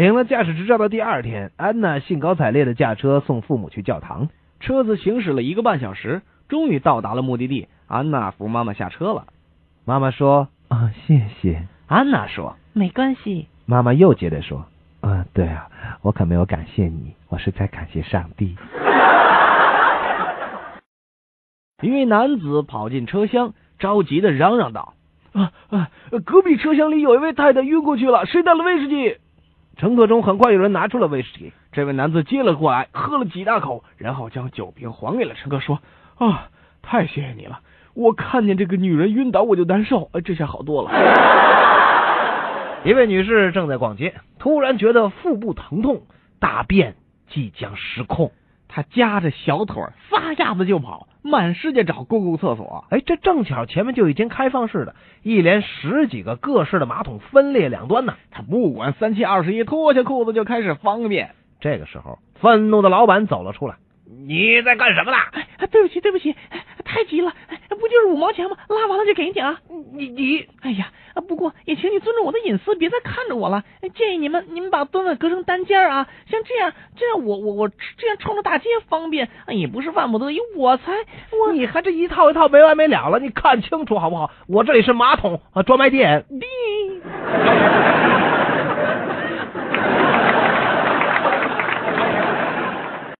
[0.00, 4.30] 领了驾驶执照的第二天，安娜兴高采烈的驾车送父母去教堂。
[4.58, 7.68] 车子行驶了一个半小时，终于到达了目的地。
[7.86, 9.26] 安娜扶妈妈下车了。
[9.84, 14.64] 妈妈说：“啊，谢谢。”安娜说：“没关系。”妈妈又接着说
[15.02, 15.68] ：“啊，对啊，
[16.00, 18.56] 我可没有感谢你，我是在感谢上帝。
[21.84, 24.94] ”一位男子跑进车厢，着急的嚷嚷道
[25.34, 25.90] ：“啊啊！
[26.24, 29.18] 隔壁车厢里有一位太太晕过去了，谁带了威士忌？”
[29.80, 35.80] 乘客中很快有人拿出了威士忌，这位男子接了过来，喝了几大口，然后将酒瓶还给了乘客，说
[36.20, 36.50] ：“啊，
[36.82, 37.60] 太谢谢你了！
[37.94, 40.90] 我看见这个女人晕倒，我就难受，这下好多了。
[42.84, 46.02] ”一位女士正在逛街，突然觉得腹部疼痛，
[46.38, 46.96] 大便
[47.30, 48.32] 即将失控，
[48.72, 52.84] 她夹着小腿撒丫子就跑，满世界找公共厕所。
[52.90, 58.14] 哎，这正巧前面就一间开放式的，一连十几个各式的马桶分列两端呢。
[58.30, 61.32] 他不管三七二十一，脱下裤子就开始方便。
[61.60, 63.74] 这个时候，愤怒的老板走了出来
[64.26, 65.18] ：“你在干什么呢
[65.58, 66.34] ？”“哎，对不起，对不起，
[66.84, 67.32] 太急了，
[67.80, 68.56] 不就是五毛钱吗？
[68.68, 69.58] 拉完了就给你啊。
[69.92, 70.92] ”“你你，哎呀。”
[71.28, 73.62] 不过也请你尊重我的隐私，别再看着我了。
[73.94, 79.28] 建议你们，你们把蹲位隔成单间啊，像这样，这样我我我这样冲着大街方便。
[79.48, 80.92] 也不是万不得已，我才
[81.32, 84.30] 我你还这一套一套没完没了了，你看清楚好不好？
[84.46, 86.24] 我这里是马桶啊专卖店。